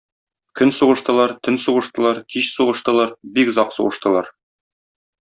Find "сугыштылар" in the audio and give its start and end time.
0.77-1.33, 1.65-2.21, 2.55-3.13, 3.77-4.33